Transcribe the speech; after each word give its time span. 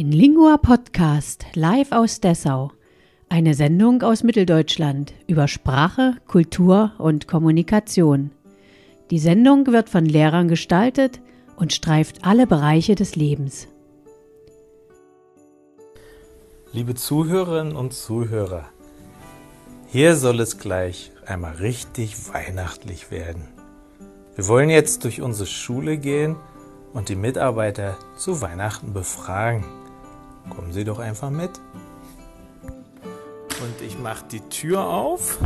In 0.00 0.12
Lingua 0.12 0.58
Podcast 0.58 1.44
live 1.54 1.90
aus 1.90 2.20
Dessau. 2.20 2.70
Eine 3.28 3.54
Sendung 3.54 4.02
aus 4.02 4.22
Mitteldeutschland 4.22 5.12
über 5.26 5.48
Sprache, 5.48 6.14
Kultur 6.28 6.92
und 6.98 7.26
Kommunikation. 7.26 8.30
Die 9.10 9.18
Sendung 9.18 9.66
wird 9.66 9.88
von 9.88 10.06
Lehrern 10.06 10.46
gestaltet 10.46 11.18
und 11.56 11.72
streift 11.72 12.24
alle 12.24 12.46
Bereiche 12.46 12.94
des 12.94 13.16
Lebens. 13.16 13.66
Liebe 16.72 16.94
Zuhörerinnen 16.94 17.74
und 17.74 17.92
Zuhörer, 17.92 18.66
hier 19.88 20.14
soll 20.14 20.38
es 20.38 20.58
gleich 20.58 21.10
einmal 21.26 21.56
richtig 21.56 22.32
weihnachtlich 22.32 23.10
werden. 23.10 23.48
Wir 24.36 24.46
wollen 24.46 24.70
jetzt 24.70 25.02
durch 25.02 25.22
unsere 25.22 25.48
Schule 25.48 25.98
gehen 25.98 26.36
und 26.92 27.08
die 27.08 27.16
Mitarbeiter 27.16 27.96
zu 28.16 28.40
Weihnachten 28.40 28.92
befragen. 28.92 29.64
Kommen 30.50 30.72
Sie 30.72 30.84
doch 30.84 30.98
einfach 30.98 31.30
mit. 31.30 31.50
Und 33.60 33.80
ich 33.84 33.98
mache 33.98 34.24
die 34.30 34.40
Tür 34.48 34.86
auf. 34.86 35.38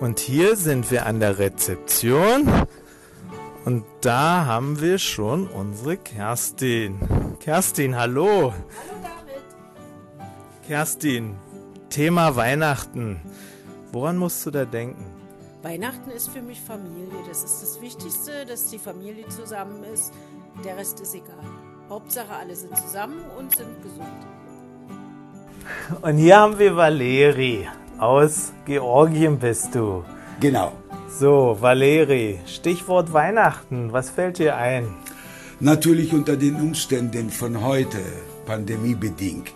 Und 0.00 0.18
hier 0.18 0.56
sind 0.56 0.90
wir 0.90 1.06
an 1.06 1.20
der 1.20 1.38
Rezeption. 1.38 2.66
Und 3.64 3.84
da 4.02 4.44
haben 4.44 4.80
wir 4.80 4.98
schon 4.98 5.46
unsere 5.46 5.96
Kerstin. 5.96 6.98
Kerstin, 7.40 7.96
hallo. 7.96 8.52
Hallo 8.52 8.54
David. 9.02 10.66
Kerstin, 10.66 11.36
Thema 11.88 12.36
Weihnachten. 12.36 13.20
Woran 13.92 14.16
musst 14.18 14.44
du 14.44 14.50
da 14.50 14.64
denken? 14.64 15.04
Weihnachten 15.62 16.10
ist 16.10 16.28
für 16.28 16.42
mich 16.42 16.60
Familie. 16.60 17.14
Das 17.26 17.42
ist 17.42 17.62
das 17.62 17.80
Wichtigste, 17.80 18.44
dass 18.44 18.66
die 18.66 18.78
Familie 18.78 19.26
zusammen 19.28 19.82
ist. 19.84 20.12
Der 20.62 20.76
Rest 20.76 21.00
ist 21.00 21.14
egal. 21.14 21.38
Hauptsache, 21.88 22.32
alle 22.32 22.56
sind 22.56 22.76
zusammen 22.76 23.20
und 23.38 23.54
sind 23.54 23.82
gesund. 23.82 24.08
Und 26.02 26.16
hier 26.16 26.38
haben 26.38 26.58
wir 26.58 26.74
Valeri. 26.76 27.68
Aus 27.98 28.52
Georgien 28.64 29.38
bist 29.38 29.74
du. 29.74 30.04
Genau. 30.40 30.72
So, 31.08 31.56
Valeri, 31.60 32.40
Stichwort 32.46 33.12
Weihnachten. 33.12 33.92
Was 33.92 34.10
fällt 34.10 34.38
dir 34.38 34.56
ein? 34.56 34.94
Natürlich 35.60 36.12
unter 36.12 36.36
den 36.36 36.56
Umständen 36.56 37.30
von 37.30 37.62
heute, 37.62 38.00
pandemiebedingt, 38.46 39.52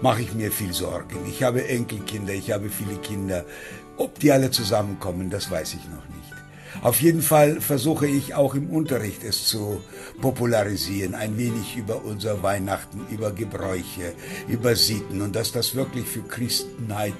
mache 0.00 0.22
ich 0.22 0.34
mir 0.34 0.50
viel 0.50 0.72
Sorgen. 0.72 1.18
Ich 1.28 1.42
habe 1.42 1.68
Enkelkinder, 1.68 2.32
ich 2.32 2.52
habe 2.52 2.68
viele 2.70 2.96
Kinder. 2.98 3.44
Ob 3.98 4.18
die 4.18 4.32
alle 4.32 4.50
zusammenkommen, 4.50 5.30
das 5.30 5.50
weiß 5.50 5.74
ich 5.74 5.84
noch 5.88 6.08
nicht. 6.16 6.25
Auf 6.82 7.00
jeden 7.00 7.22
Fall 7.22 7.60
versuche 7.60 8.06
ich 8.06 8.34
auch 8.34 8.54
im 8.54 8.70
Unterricht 8.70 9.24
es 9.24 9.46
zu 9.46 9.80
popularisieren, 10.20 11.14
ein 11.14 11.36
wenig 11.36 11.76
über 11.76 12.04
unser 12.04 12.42
Weihnachten, 12.42 13.06
über 13.10 13.32
Gebräuche, 13.32 14.14
über 14.48 14.76
Sitten 14.76 15.22
und 15.22 15.34
dass 15.34 15.52
das 15.52 15.74
wirklich 15.74 16.06
für 16.06 16.22
Christenheit 16.22 17.14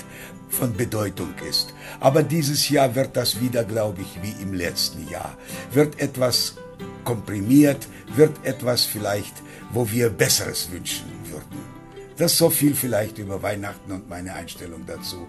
von 0.49 0.75
Bedeutung 0.75 1.35
ist. 1.49 1.75
Aber 2.01 2.23
dieses 2.23 2.69
Jahr 2.69 2.95
wird 2.95 3.17
das 3.17 3.41
wieder, 3.41 3.65
glaube 3.65 4.03
ich, 4.03 4.23
wie 4.23 4.43
im 4.43 4.55
letzten 4.55 5.09
Jahr. 5.09 5.37
Wird 5.73 6.01
etwas 6.01 6.57
komprimiert, 7.05 7.89
wird 8.15 8.45
etwas 8.45 8.85
vielleicht, 8.85 9.35
wo 9.73 9.91
wir 9.91 10.11
Besseres 10.11 10.71
wünschen 10.71 11.07
würden. 11.25 11.77
Das 12.17 12.39
so 12.39 12.51
viel 12.51 12.75
vielleicht 12.75 13.19
über 13.19 13.43
Weihnachten 13.43 13.93
und 13.93 14.09
meine 14.09 14.35
Einstellung 14.35 14.85
dazu 14.87 15.27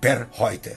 per 0.00 0.28
heute. 0.38 0.76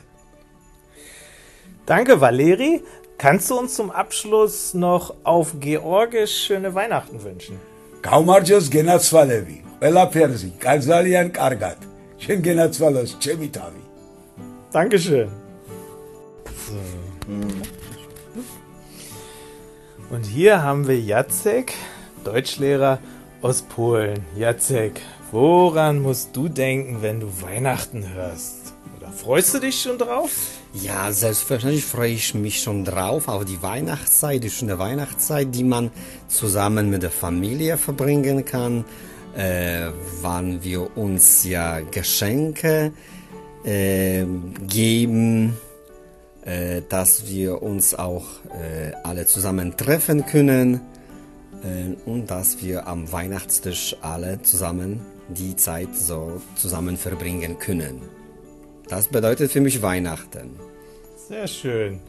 Danke, 1.89 2.21
Valeri. 2.21 2.83
Kannst 3.19 3.51
du 3.51 3.59
uns 3.59 3.75
zum 3.75 3.91
Abschluss 3.91 4.75
noch 4.75 5.15
auf 5.23 5.55
Georgisch 5.61 6.35
schöne 6.47 6.75
Weihnachten 6.75 7.23
wünschen? 7.23 7.57
გაუმარჯოს 8.05 8.67
გენაცვალები, 8.75 9.57
ყველაფერზე, 9.81 10.49
კარძალიან 10.65 11.29
კარგად. 11.41 11.79
შენ 12.25 12.39
გენაცვალოს 12.47 13.11
ჩემი 13.25 13.49
თავი. 13.57 13.83
Dankeschön. 14.77 15.31
So. 16.65 16.81
Und 20.11 20.25
hier 20.27 20.63
haben 20.63 20.87
wir 20.87 21.01
Jacek, 21.01 21.73
Deutschlehrer 22.25 22.99
aus 23.41 23.63
Polen. 23.63 24.21
Jacek, 24.37 25.01
woran 25.33 26.03
musst 26.07 26.37
du 26.37 26.49
denken, 26.49 26.99
wenn 27.01 27.21
du 27.21 27.29
Weihnachten 27.41 28.13
hörst? 28.13 28.75
Oder 28.97 29.11
freust 29.13 29.55
du 29.55 29.61
dich 29.61 29.81
schon 29.81 29.97
drauf? 29.99 30.33
Ja, 30.74 31.12
selbstverständlich 31.12 31.84
freue 31.84 32.12
ich 32.12 32.36
mich 32.36 32.62
schon 32.62 32.86
drauf 32.86 33.28
auf 33.28 33.44
die 33.44 33.60
Weihnachtszeit, 33.64 34.44
die 34.44 34.52
schöne 34.52 34.78
Weihnachtszeit, 34.78 35.48
die 35.56 35.64
man 35.64 35.90
zusammen 36.28 36.92
mit 36.92 37.02
der 37.02 37.10
Familie 37.10 37.76
verbringen 37.76 38.46
kann, 38.46 38.86
äh, 39.36 39.88
wann 40.22 40.64
wir 40.64 40.96
uns 40.96 41.44
ja 41.44 41.80
Geschenke 41.80 42.94
äh, 43.64 44.26
geben, 44.68 45.58
äh, 46.46 46.84
dass 46.88 47.28
wir 47.28 47.64
uns 47.64 47.96
auch 47.96 48.26
äh, 48.50 48.94
alle 49.04 49.26
zusammen 49.26 49.76
treffen 49.76 50.28
können 50.28 50.82
äh, 51.64 51.96
und 52.08 52.30
dass 52.30 52.62
wir 52.62 52.88
am 52.88 53.12
Weihnachtstisch 53.12 53.96
alle 54.02 54.40
zusammen 54.44 55.02
die 55.30 55.56
Zeit 55.56 55.96
so 55.96 56.40
zusammen 56.56 56.96
verbringen 56.96 57.58
können. 57.58 58.19
Das 58.90 59.08
bedeutet 59.08 59.52
für 59.52 59.62
mich 59.62 59.82
Weihnachten. 59.84 60.60
Sehr 61.28 61.48
schön. 61.48 62.00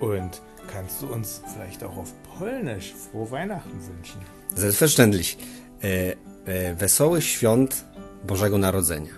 Und 0.00 0.42
kannst 0.66 1.00
du 1.00 1.06
uns 1.06 1.40
vielleicht 1.52 1.84
auch 1.84 1.96
auf 1.96 2.12
Polnisch 2.36 2.92
frohe 2.92 3.30
Weihnachten 3.30 3.78
wünschen? 3.86 4.20
Selbstverständlich. 4.56 5.38
E, 5.80 6.16
e, 6.46 6.80
wesołych 6.80 7.24
świąt 7.24 7.84
Bożego 8.26 8.58
Narodzenia. 8.58 9.14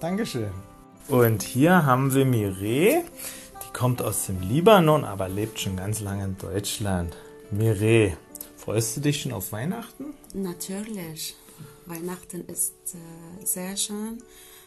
Dankeschön. 0.00 0.52
Und 1.08 1.42
hier 1.42 1.84
haben 1.84 2.14
wir 2.14 2.24
Mire. 2.24 3.02
Die 3.62 3.72
kommt 3.72 4.00
aus 4.00 4.26
dem 4.26 4.40
Libanon, 4.40 5.04
aber 5.04 5.28
lebt 5.28 5.58
schon 5.58 5.76
ganz 5.76 6.00
lange 6.00 6.24
in 6.24 6.38
Deutschland. 6.38 7.16
Mire, 7.50 8.12
freust 8.56 8.96
du 8.96 9.00
dich 9.00 9.22
schon 9.22 9.32
auf 9.32 9.50
Weihnachten? 9.50 10.14
Natürlich. 10.32 11.34
Weihnachten 11.86 12.44
ist 12.46 12.94
äh, 12.94 13.44
sehr 13.44 13.76
schön 13.76 14.22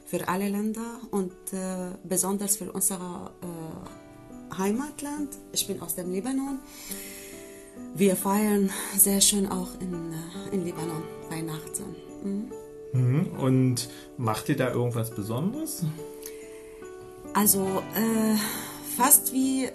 für 0.06 0.28
alle 0.28 0.50
Länder 0.50 1.00
und 1.12 1.31
äh, 1.53 1.91
besonders 2.03 2.58
für 2.58 2.72
unser 2.72 3.31
äh, 3.41 4.58
Heimatland. 4.58 5.30
Ich 5.52 5.68
bin 5.68 5.81
aus 5.81 5.96
dem 5.96 6.12
Libanon. 6.12 6.59
Wir 7.96 8.16
feiern 8.16 8.69
sehr 8.97 9.22
schön 9.22 9.47
auch 9.47 9.69
in, 9.80 10.14
äh, 10.14 10.56
in 10.56 10.66
Libanon 10.66 11.03
Weihnachten. 11.30 11.96
Mhm. 12.24 12.52
Mhm. 12.94 13.28
Und 13.40 13.90
macht 14.18 14.50
ihr 14.50 14.58
da 14.58 14.72
irgendwas 14.72 15.09
Besonderes? 15.09 15.84
Also 17.34 17.66
äh, 17.96 18.35
fast 18.96 19.34
wie, 19.34 19.66
äh, 19.66 19.72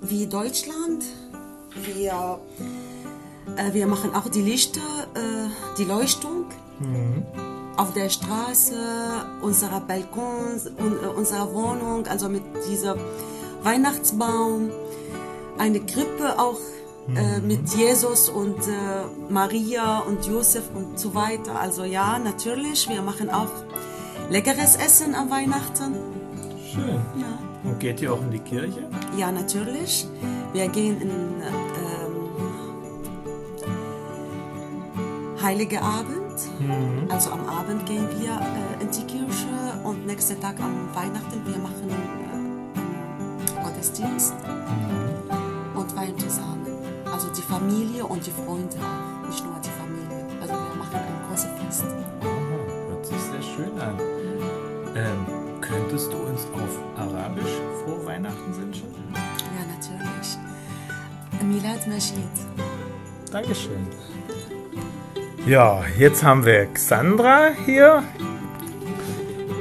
wie 0.00 0.26
Deutschland. 0.26 1.04
Wir, 1.94 2.40
äh, 3.56 3.74
wir 3.74 3.86
machen 3.86 4.14
auch 4.14 4.28
die 4.28 4.42
Lichter, 4.42 4.80
die 5.76 5.84
Leuchtung 5.84 6.46
auf 7.76 7.92
der 7.92 8.08
Straße, 8.08 8.74
unserer 9.42 9.80
Balkons, 9.80 10.66
un, 10.66 10.96
äh, 11.02 11.06
unserer 11.06 11.52
Wohnung, 11.52 12.06
also 12.06 12.28
mit 12.28 12.42
dieser 12.68 12.96
Weihnachtsbaum, 13.62 14.70
eine 15.58 15.80
Krippe 15.80 16.38
auch 16.38 16.58
äh, 17.14 17.40
mit 17.40 17.68
Jesus 17.74 18.28
und 18.28 18.58
äh, 18.66 19.04
Maria 19.28 20.00
und 20.00 20.26
Josef 20.26 20.64
und 20.74 20.98
so 20.98 21.14
weiter. 21.14 21.58
Also 21.60 21.84
ja, 21.84 22.18
natürlich, 22.18 22.88
wir 22.88 23.02
machen 23.02 23.30
auch 23.30 23.50
leckeres 24.30 24.76
Essen 24.76 25.14
am 25.14 25.30
Weihnachten. 25.30 25.94
Schön. 26.72 27.00
Ja. 27.16 27.38
Und 27.64 27.78
geht 27.80 28.00
ihr 28.00 28.12
auch 28.12 28.20
in 28.20 28.30
die 28.30 28.38
Kirche? 28.38 28.88
Ja, 29.16 29.32
natürlich. 29.32 30.06
Wir 30.52 30.68
gehen 30.68 31.00
in 31.00 31.10
ähm, 31.10 31.64
Heilige 35.42 35.82
Abend. 35.82 36.23
Also 37.08 37.30
am 37.30 37.46
Abend 37.48 37.86
gehen 37.86 38.08
wir 38.18 38.32
äh, 38.32 38.82
in 38.82 38.90
die 38.90 39.04
Kirche 39.04 39.46
und 39.84 40.04
nächsten 40.06 40.40
Tag 40.40 40.58
am 40.60 40.88
Weihnachten 40.94 41.40
wir 41.46 41.58
machen 41.58 41.88
äh, 41.90 43.62
Gottesdienst 43.62 44.34
und 45.74 45.92
feiern 45.92 46.18
zusammen. 46.18 46.66
Also 47.10 47.28
die 47.28 47.42
Familie 47.42 48.04
und 48.04 48.26
die 48.26 48.32
Freunde 48.32 48.76
auch, 48.78 49.28
nicht 49.28 49.44
nur 49.44 49.54
die 49.62 49.70
Familie. 49.70 50.26
Also 50.40 50.54
wir 50.54 50.74
machen 50.76 50.96
ein 50.96 51.28
großes 51.28 51.50
Fest. 51.64 51.84
Aha, 51.84 52.88
hört 52.88 53.06
sich 53.06 53.18
sehr 53.18 53.42
schön 53.42 53.80
an. 53.80 53.96
Ähm, 54.96 55.26
könntest 55.60 56.12
du 56.12 56.16
uns 56.16 56.46
auf 56.54 56.78
Arabisch 56.96 57.60
frohe 57.84 58.04
Weihnachten 58.06 58.56
wünschen? 58.56 58.88
Ja, 59.14 59.64
natürlich. 59.68 60.38
Milad 61.42 61.86
Majid. 61.86 62.24
Dankeschön. 63.30 63.86
Ja, 65.46 65.84
jetzt 65.98 66.24
haben 66.24 66.46
wir 66.46 66.66
Xandra 66.72 67.50
hier. 67.66 68.02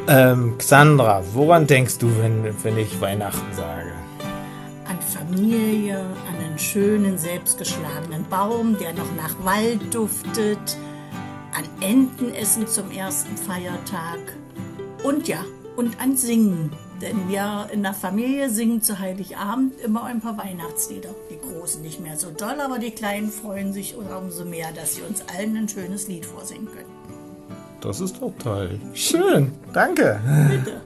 Ähm, 0.07 0.57
Xandra, 0.57 1.23
woran 1.33 1.67
denkst 1.67 1.97
du, 1.97 2.09
wenn, 2.19 2.53
wenn 2.63 2.77
ich 2.77 2.99
Weihnachten 3.01 3.53
sage? 3.53 3.93
an 4.85 4.99
Familie, 5.01 5.99
an 5.99 6.45
einen 6.45 6.59
schönen, 6.59 7.17
selbstgeschlagenen 7.17 8.25
Baum, 8.29 8.77
der 8.77 8.93
noch 8.93 9.11
nach 9.15 9.35
Wald 9.43 9.93
duftet, 9.93 10.77
an 11.55 11.63
Entenessen 11.81 12.67
zum 12.67 12.91
ersten 12.91 13.37
Feiertag 13.37 14.19
und 15.03 15.27
ja, 15.27 15.43
und 15.75 15.99
an 15.99 16.15
Singen. 16.15 16.71
Denn 17.03 17.27
wir 17.27 17.67
in 17.73 17.83
der 17.83 17.93
Familie 17.93 18.49
singen 18.49 18.81
zu 18.81 18.97
Heiligabend 18.97 19.77
immer 19.81 20.05
ein 20.05 20.21
paar 20.21 20.37
Weihnachtslieder. 20.37 21.09
Die 21.29 21.37
Großen 21.37 21.81
nicht 21.81 21.99
mehr 21.99 22.15
so 22.15 22.31
doll, 22.31 22.61
aber 22.61 22.79
die 22.79 22.91
Kleinen 22.91 23.29
freuen 23.29 23.73
sich 23.73 23.97
umso 23.97 24.45
mehr, 24.45 24.71
dass 24.71 24.95
sie 24.95 25.01
uns 25.01 25.21
allen 25.27 25.57
ein 25.57 25.67
schönes 25.67 26.07
Lied 26.07 26.25
vorsingen 26.25 26.67
können. 26.67 26.89
Das 27.81 27.99
ist 27.99 28.21
doch 28.21 28.31
toll. 28.39 28.79
Schön, 28.93 29.51
danke. 29.73 30.21
Bitte. 30.49 30.81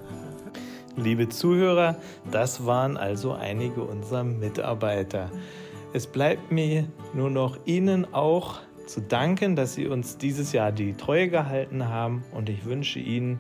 Liebe 0.96 1.30
Zuhörer, 1.30 1.98
das 2.32 2.66
waren 2.66 2.98
also 2.98 3.34
einige 3.34 3.84
unserer 3.84 4.24
Mitarbeiter. 4.24 5.30
Es 5.94 6.08
bleibt 6.08 6.52
mir 6.52 6.86
nur 7.14 7.30
noch 7.30 7.60
Ihnen 7.66 8.12
auch 8.12 8.56
zu 8.88 9.02
danken, 9.02 9.56
dass 9.56 9.76
Sie 9.76 9.86
uns 9.86 10.18
dieses 10.18 10.52
Jahr 10.52 10.72
die 10.72 10.96
Treue 10.96 11.30
gehalten 11.30 11.88
haben 11.90 12.24
und 12.34 12.50
ich 12.50 12.66
wünsche 12.66 12.98
Ihnen 12.98 13.40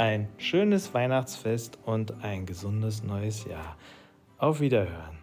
ein 0.00 0.28
schönes 0.38 0.94
Weihnachtsfest 0.94 1.78
und 1.84 2.24
ein 2.24 2.46
gesundes 2.46 3.02
neues 3.02 3.44
Jahr. 3.44 3.76
Auf 4.38 4.60
Wiederhören. 4.60 5.19